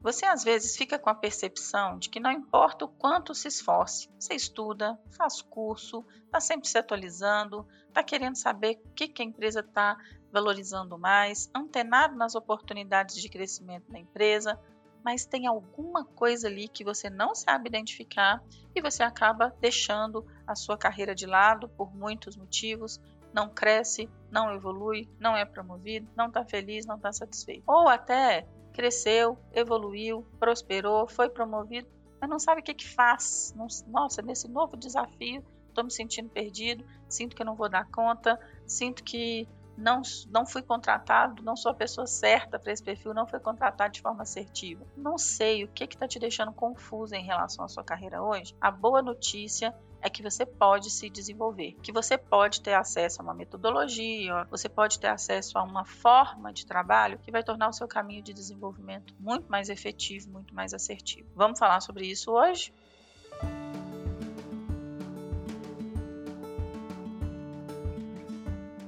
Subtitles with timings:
[0.00, 4.08] Você às vezes fica com a percepção de que não importa o quanto se esforce,
[4.18, 9.24] você estuda, faz curso, está sempre se atualizando, está querendo saber o que, que a
[9.24, 9.98] empresa está
[10.32, 14.58] valorizando mais, antenado nas oportunidades de crescimento da empresa,
[15.04, 18.42] mas tem alguma coisa ali que você não sabe identificar
[18.74, 22.98] e você acaba deixando a sua carreira de lado por muitos motivos,
[23.34, 27.64] não cresce, não evolui, não é promovido, não está feliz, não está satisfeito.
[27.66, 28.46] Ou até
[28.80, 31.86] cresceu, evoluiu, prosperou, foi promovido,
[32.18, 33.54] mas não sabe o que, que faz.
[33.86, 39.04] Nossa, nesse novo desafio, estou me sentindo perdido, sinto que não vou dar conta, sinto
[39.04, 43.38] que não, não fui contratado, não sou a pessoa certa para esse perfil, não fui
[43.38, 44.82] contratado de forma assertiva.
[44.96, 48.56] Não sei o que está te deixando confusa em relação à sua carreira hoje.
[48.58, 53.24] A boa notícia é que você pode se desenvolver, que você pode ter acesso a
[53.24, 57.72] uma metodologia, você pode ter acesso a uma forma de trabalho que vai tornar o
[57.72, 61.28] seu caminho de desenvolvimento muito mais efetivo, muito mais assertivo.
[61.34, 62.72] Vamos falar sobre isso hoje?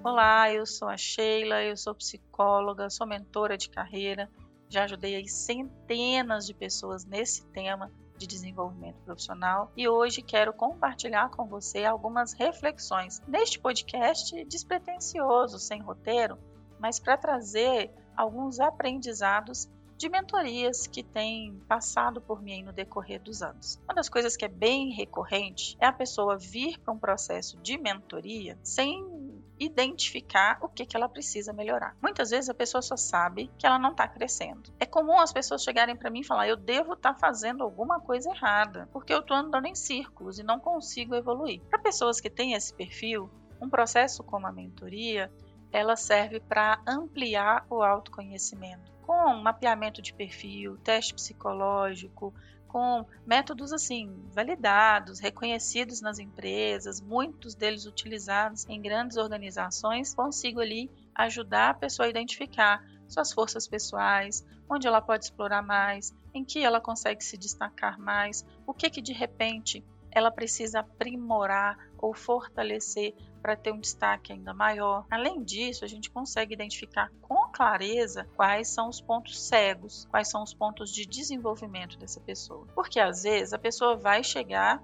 [0.03, 4.29] Olá, eu sou a Sheila, eu sou psicóloga, sou mentora de carreira,
[4.69, 7.91] já ajudei aí centenas de pessoas nesse tema
[8.23, 15.81] de desenvolvimento profissional e hoje quero compartilhar com você algumas reflexões neste podcast despretensioso, sem
[15.81, 16.39] roteiro,
[16.79, 23.42] mas para trazer alguns aprendizados de mentorias que têm passado por mim no decorrer dos
[23.42, 23.81] anos.
[23.84, 27.77] Uma das coisas que é bem recorrente é a pessoa vir para um processo de
[27.77, 29.22] mentoria sem
[29.58, 31.97] identificar o que, que ela precisa melhorar.
[32.03, 34.72] Muitas vezes a pessoa só sabe que ela não está crescendo.
[34.78, 38.00] É comum as pessoas chegarem para mim e falar: eu devo estar tá fazendo alguma
[38.00, 41.61] coisa errada, porque eu estou andando em círculos e não consigo evoluir.
[41.70, 43.30] Para pessoas que têm esse perfil,
[43.61, 45.30] um processo como a mentoria
[45.73, 52.34] ela serve para ampliar o autoconhecimento, com mapeamento de perfil, teste psicológico,
[52.73, 60.91] com métodos assim validados, reconhecidos nas empresas, muitos deles utilizados em grandes organizações, consigo ali
[61.14, 66.64] ajudar a pessoa a identificar suas forças pessoais, onde ela pode explorar mais, em que
[66.64, 73.14] ela consegue se destacar mais, o que que de repente ela precisa aprimorar ou fortalecer
[73.42, 75.05] para ter um destaque ainda maior.
[75.11, 80.42] Além disso, a gente consegue identificar com clareza quais são os pontos cegos, quais são
[80.42, 82.67] os pontos de desenvolvimento dessa pessoa.
[82.74, 84.83] Porque às vezes a pessoa vai chegar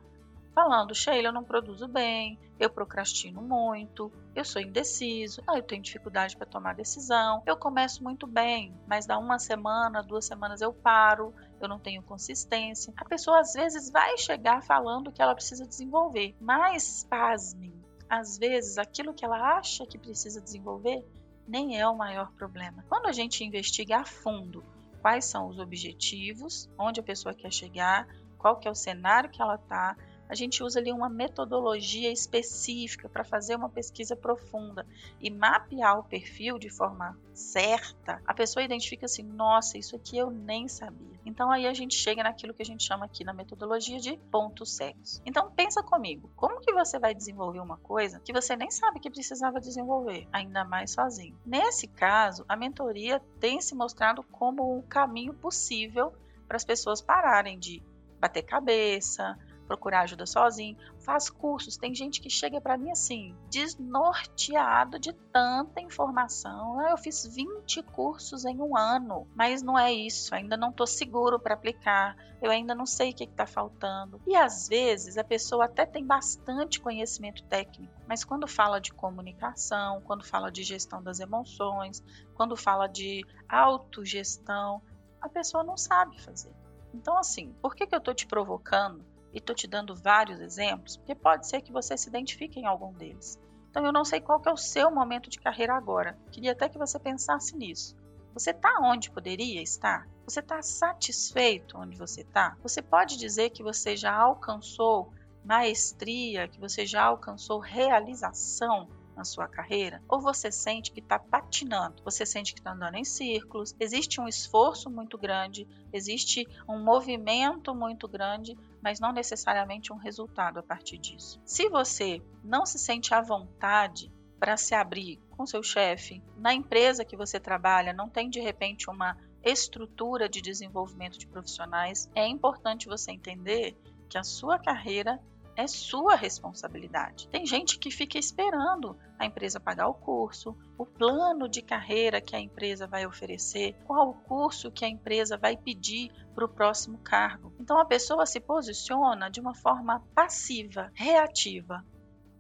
[0.54, 5.82] falando: Sheila, eu não produzo bem, eu procrastino muito, eu sou indeciso, ah, eu tenho
[5.82, 10.72] dificuldade para tomar decisão, eu começo muito bem, mas dá uma semana, duas semanas eu
[10.72, 12.92] paro, eu não tenho consistência.
[12.96, 17.72] A pessoa às vezes vai chegar falando que ela precisa desenvolver, mas pasmem,
[18.10, 21.04] às vezes aquilo que ela acha que precisa desenvolver
[21.48, 22.84] nem é o maior problema.
[22.88, 24.62] Quando a gente investiga a fundo
[25.00, 29.40] quais são os objetivos, onde a pessoa quer chegar, qual que é o cenário que
[29.40, 29.96] ela está,
[30.28, 34.86] a gente usa ali uma metodologia específica para fazer uma pesquisa profunda
[35.20, 40.30] e mapear o perfil de forma certa, a pessoa identifica assim: nossa, isso aqui eu
[40.30, 41.18] nem sabia.
[41.24, 44.72] Então aí a gente chega naquilo que a gente chama aqui na metodologia de pontos
[44.72, 45.22] cegos.
[45.24, 49.10] Então pensa comigo, como que você vai desenvolver uma coisa que você nem sabe que
[49.10, 51.38] precisava desenvolver, ainda mais sozinho?
[51.46, 56.12] Nesse caso, a mentoria tem se mostrado como um caminho possível
[56.46, 57.82] para as pessoas pararem de
[58.18, 59.38] bater cabeça,
[59.68, 61.76] procurar ajuda sozinho, faz cursos.
[61.76, 66.80] Tem gente que chega para mim assim, desnorteado de tanta informação.
[66.80, 70.86] Ah, eu fiz 20 cursos em um ano, mas não é isso, ainda não estou
[70.86, 74.20] seguro para aplicar, eu ainda não sei o que está faltando.
[74.26, 80.00] E às vezes a pessoa até tem bastante conhecimento técnico, mas quando fala de comunicação,
[80.00, 82.02] quando fala de gestão das emoções,
[82.34, 84.80] quando fala de autogestão,
[85.20, 86.52] a pessoa não sabe fazer.
[86.94, 89.04] Então, assim, por que, que eu estou te provocando
[89.38, 92.92] e estou te dando vários exemplos, porque pode ser que você se identifique em algum
[92.92, 93.38] deles.
[93.70, 96.18] Então eu não sei qual é o seu momento de carreira agora.
[96.32, 97.96] Queria até que você pensasse nisso.
[98.34, 100.08] Você está onde poderia estar?
[100.24, 102.56] Você está satisfeito onde você está?
[102.62, 105.12] Você pode dizer que você já alcançou
[105.44, 108.88] maestria, que você já alcançou realização
[109.18, 110.00] na sua carreira?
[110.08, 112.00] Ou você sente que está patinando?
[112.04, 113.74] Você sente que está andando em círculos?
[113.80, 120.60] Existe um esforço muito grande, existe um movimento muito grande, mas não necessariamente um resultado
[120.60, 121.40] a partir disso.
[121.44, 127.04] Se você não se sente à vontade para se abrir com seu chefe, na empresa
[127.04, 132.86] que você trabalha, não tem de repente uma estrutura de desenvolvimento de profissionais, é importante
[132.86, 133.76] você entender
[134.08, 135.20] que a sua carreira
[135.58, 137.26] é sua responsabilidade.
[137.30, 142.36] Tem gente que fica esperando a empresa pagar o curso, o plano de carreira que
[142.36, 146.98] a empresa vai oferecer, qual o curso que a empresa vai pedir para o próximo
[146.98, 147.52] cargo.
[147.58, 151.84] Então a pessoa se posiciona de uma forma passiva, reativa.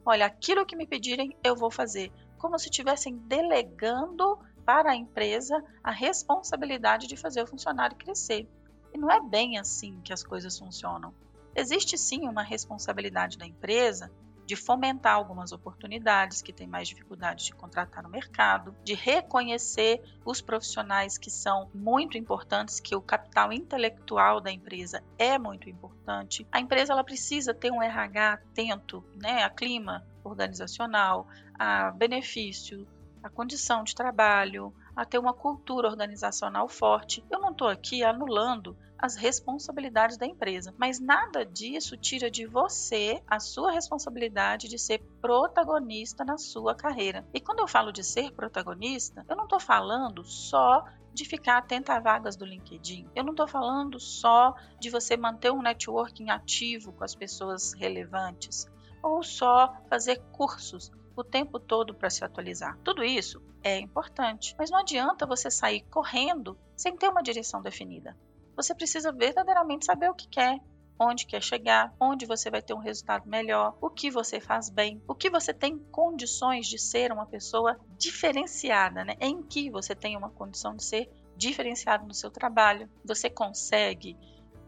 [0.06, 2.12] Olha, aquilo que me pedirem, eu vou fazer.
[2.38, 8.48] Como se estivessem delegando para a empresa a responsabilidade de fazer o funcionário crescer.
[8.94, 11.12] E não é bem assim que as coisas funcionam.
[11.54, 14.10] Existe sim uma responsabilidade da empresa
[14.48, 20.40] de fomentar algumas oportunidades que têm mais dificuldade de contratar no mercado, de reconhecer os
[20.40, 26.46] profissionais que são muito importantes, que o capital intelectual da empresa é muito importante.
[26.50, 31.28] A empresa ela precisa ter um RH atento, né, a clima organizacional,
[31.58, 32.88] a benefício,
[33.22, 37.24] a condição de trabalho, a ter uma cultura organizacional forte.
[37.30, 43.22] Eu não estou aqui anulando as responsabilidades da empresa, mas nada disso tira de você
[43.24, 47.24] a sua responsabilidade de ser protagonista na sua carreira.
[47.32, 50.84] E quando eu falo de ser protagonista, eu não estou falando só
[51.14, 53.08] de ficar atento a vagas do LinkedIn.
[53.14, 58.66] Eu não estou falando só de você manter um networking ativo com as pessoas relevantes
[59.00, 62.78] ou só fazer cursos o tempo todo para se atualizar.
[62.84, 68.16] Tudo isso é importante, mas não adianta você sair correndo sem ter uma direção definida.
[68.56, 70.58] Você precisa verdadeiramente saber o que quer,
[70.98, 75.00] onde quer chegar, onde você vai ter um resultado melhor, o que você faz bem,
[75.06, 79.14] o que você tem condições de ser uma pessoa diferenciada, né?
[79.20, 84.16] Em que você tem uma condição de ser diferenciado no seu trabalho, você consegue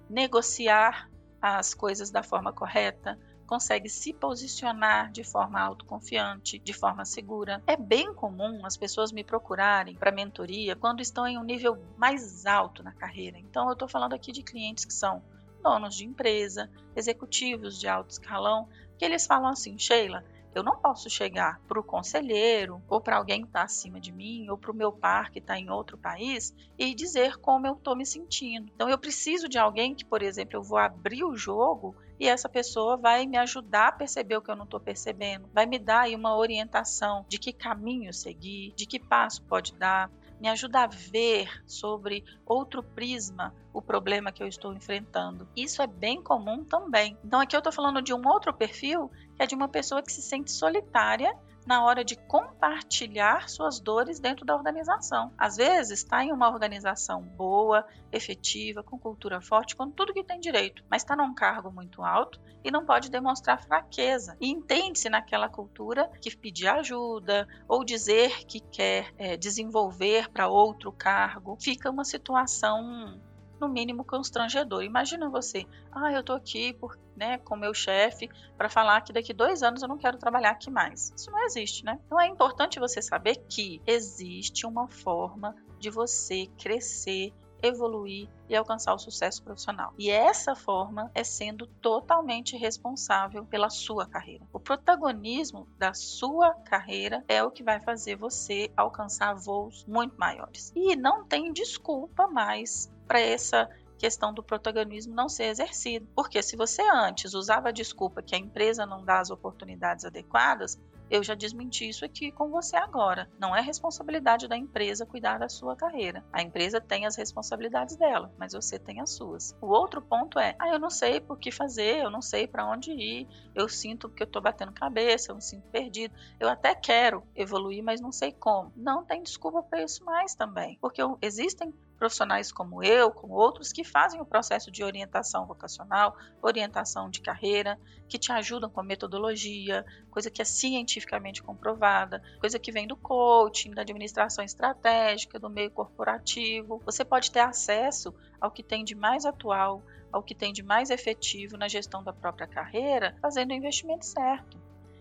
[0.09, 1.11] negociar
[1.43, 3.19] as coisas da forma correta,
[3.51, 7.61] consegue se posicionar de forma autoconfiante, de forma segura.
[7.67, 12.47] É bem comum as pessoas me procurarem para mentoria quando estão em um nível mais
[12.47, 13.41] alto na carreira.
[13.41, 15.21] Então, eu estou falando aqui de clientes que são
[15.65, 20.25] donos de empresa, executivos de alto escalão, que eles falam assim: Sheila,
[20.55, 24.49] eu não posso chegar para o conselheiro ou para alguém que está acima de mim
[24.49, 27.97] ou para o meu par que está em outro país e dizer como eu estou
[27.97, 28.71] me sentindo.
[28.75, 32.51] Então eu preciso de alguém que, por exemplo, eu vou abrir o jogo e essa
[32.51, 36.01] pessoa vai me ajudar a perceber o que eu não estou percebendo, vai me dar
[36.01, 40.11] aí uma orientação de que caminho seguir, de que passo pode dar,
[40.41, 45.47] me ajuda a ver sobre outro prisma o problema que eu estou enfrentando.
[45.55, 47.17] Isso é bem comum também.
[47.23, 50.11] Então aqui eu estou falando de um outro perfil que é de uma pessoa que
[50.11, 51.33] se sente solitária
[51.67, 55.33] na hora de compartilhar suas dores dentro da organização.
[55.37, 60.41] Às vezes está em uma organização boa, efetiva, com cultura forte, com tudo que tem
[60.41, 64.37] direito, mas está num cargo muito alto e não pode demonstrar fraqueza.
[64.41, 70.93] E entende-se naquela cultura que pedir ajuda ou dizer que quer é, desenvolver para outro
[70.93, 73.21] cargo fica uma situação
[73.61, 74.83] no mínimo constrangedor.
[74.83, 79.33] Imagina você, ah, eu tô aqui por, né, com meu chefe para falar que daqui
[79.33, 81.13] dois anos eu não quero trabalhar aqui mais.
[81.17, 81.99] Isso não existe, né?
[82.07, 88.95] Então é importante você saber que existe uma forma de você crescer evoluir e alcançar
[88.95, 89.93] o sucesso profissional.
[89.99, 94.47] E essa forma é sendo totalmente responsável pela sua carreira.
[94.53, 100.73] O protagonismo da sua carreira é o que vai fazer você alcançar voos muito maiores.
[100.75, 103.69] E não tem desculpa mais para essa
[103.99, 106.07] questão do protagonismo não ser exercido.
[106.15, 110.79] Porque se você antes usava a desculpa que a empresa não dá as oportunidades adequadas,
[111.11, 113.29] eu já desmenti isso aqui com você agora.
[113.37, 116.25] Não é responsabilidade da empresa cuidar da sua carreira.
[116.33, 119.57] A empresa tem as responsabilidades dela, mas você tem as suas.
[119.61, 122.65] O outro ponto é: ah, eu não sei por que fazer, eu não sei para
[122.65, 123.27] onde ir,
[123.57, 126.15] eu sinto que eu estou batendo cabeça, eu me sinto perdido.
[126.39, 128.73] Eu até quero evoluir, mas não sei como.
[128.77, 133.85] Não tem desculpa para isso mais também, porque existem profissionais como eu, como outros, que
[133.85, 137.79] fazem o processo de orientação vocacional, orientação de carreira,
[138.09, 142.97] que te ajudam com a metodologia, coisa que é cientificamente comprovada, coisa que vem do
[142.97, 146.81] coaching, da administração estratégica, do meio corporativo.
[146.87, 150.89] Você pode ter acesso ao que tem de mais atual, ao que tem de mais
[150.89, 154.59] efetivo na gestão da própria carreira, fazendo o investimento certo.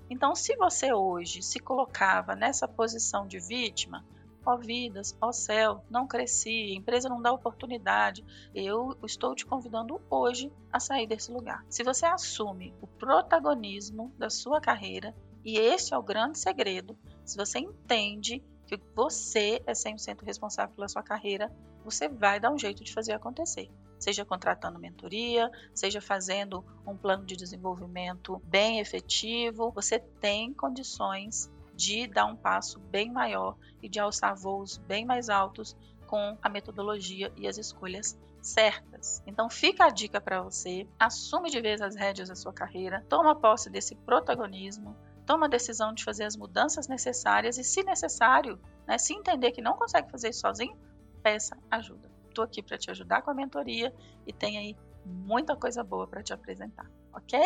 [0.09, 4.03] Então, se você hoje se colocava nessa posição de vítima,
[4.49, 8.25] Ó vidas, ó céu, não cresci, empresa não dá oportunidade.
[8.51, 11.63] Eu estou te convidando hoje a sair desse lugar.
[11.69, 15.15] Se você assume o protagonismo da sua carreira,
[15.45, 20.87] e esse é o grande segredo, se você entende que você é 100% responsável pela
[20.87, 23.69] sua carreira, você vai dar um jeito de fazer acontecer.
[23.99, 32.07] Seja contratando mentoria, seja fazendo um plano de desenvolvimento bem efetivo, você tem condições de
[32.07, 37.31] dar um passo bem maior e de alçar voos bem mais altos com a metodologia
[37.37, 39.23] e as escolhas certas.
[39.25, 43.33] Então fica a dica para você, assume de vez as rédeas da sua carreira, toma
[43.33, 44.93] posse desse protagonismo,
[45.25, 49.61] toma a decisão de fazer as mudanças necessárias e, se necessário, né, se entender que
[49.61, 50.77] não consegue fazer isso sozinho,
[51.23, 52.11] peça ajuda.
[52.27, 53.93] Estou aqui para te ajudar com a mentoria
[54.27, 57.39] e tem aí muita coisa boa para te apresentar, ok?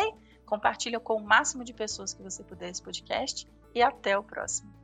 [0.44, 4.83] Compartilha com o máximo de pessoas que você puder esse podcast e até o próximo.